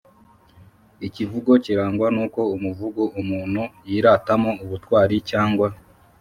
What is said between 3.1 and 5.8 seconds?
umuntu yiratamo ubutwari cyangwa